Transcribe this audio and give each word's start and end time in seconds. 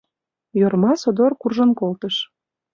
Йорма 0.59 0.93
содор 1.01 1.31
куржын 1.41 1.71
колтыш. 1.79 2.15